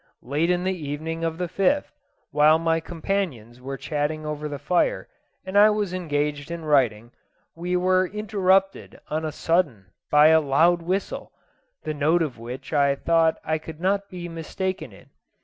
[0.23, 1.91] Late in the evening of the 5th,
[2.31, 5.07] while my companions were chatting over the fire,
[5.45, 7.11] and I was engaged in writing,
[7.55, 11.31] we were interrupted on a sudden by a loud whistle,
[11.83, 15.11] the note of which I thought I could not be mistaken in.